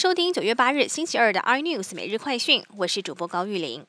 [0.00, 3.84] 收听九月八日星期二的 iNews 每日快讯，我是主播高玉玲。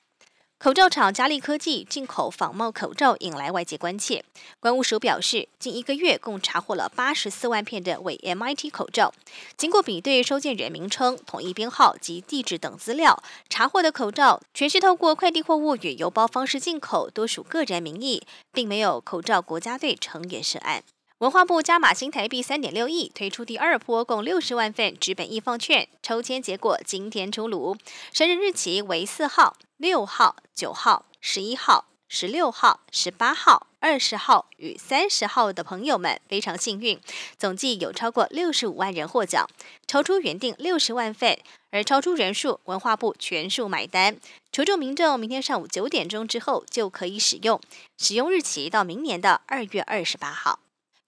[0.60, 4.26] 口罩厂嘉利科技进口仿冒口罩引来外界关切。
[4.60, 9.13] 关务署表示，近一个月共查获了八十四万片的伪 MIT 口罩。
[9.55, 20.84] 经过比对收件人名称、统一编号及地址等资料，查获的口罩全是透过快递货物与邮包方式进口，多属个人名义，并没有口罩国家队成员涉案。
[21.22, 27.77] 文化部加码新台币三点六亿，推出第二波共六十万份纸本易放券，抽签结果今天出炉，
[28.12, 36.99] 生日日期为四号、六号、九号、十一号、十六号、十八号、二十号与三十号的朋友们非常幸运，
[37.38, 39.48] 总计有超过六十五万人获奖，
[39.85, 41.38] 超出原定六十万份，
[41.70, 44.18] 而超出人数文化部全数买单，
[44.52, 47.62] 求助民众明天上午九点钟之后就可以使用，
[47.99, 50.62] 使用日期到明年的二月二十八号。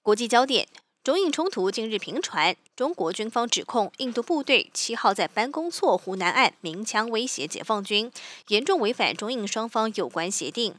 [0.03, 0.67] 国际焦点：
[1.02, 8.11] 中印冲突近日频传，中国军方指控印度部队七号在班公错湖南岸鸣枪威胁解放军，
[8.50, 10.75] 严重违反中印双方有关协定。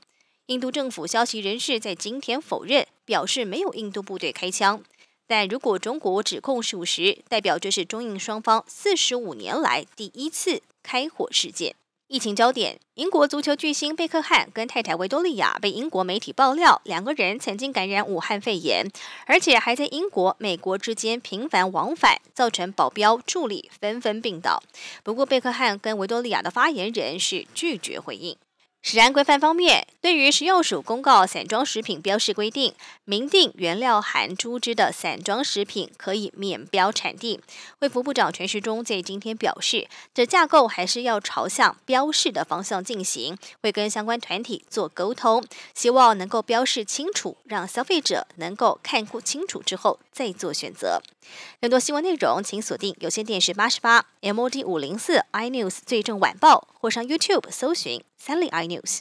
[0.49, 4.83] 印度政府消息人士在今天否认，表示没有印度部队开枪。
[5.27, 11.75] 但如果中国指控属实，代表这是中印双方四十五年来第一次开火事件。
[12.07, 18.87] 疫情焦点：英国足球巨星贝克汉跟太太维多利亚被英国媒体爆料，两个人曾经感染武汉肺炎，
[19.25, 24.63] 而且还在英国、美国之间频繁往返，造成保镖、助理纷纷病倒。
[25.03, 28.37] 不过，贝克汉跟维多利亚的发言人是拒绝回应。
[28.83, 32.75] 食安规范方面，对于食药署公告散装食品标示规定，
[33.07, 37.41] 明定原料含猪脂的散装食品可以免标产地。
[37.79, 51.01] 卫福部长陈时中在今天表示，这架构还是要朝向标示的方向进行，会跟相关团体做沟通，希望能够标示清楚，让消费者能够看清楚之后再做选择。
[51.63, 58.99] 更多新闻内容，请锁定有线电视八十八 MOD 五零四 iNews 最正晚报，或上 YouTube 搜寻三立 iNews。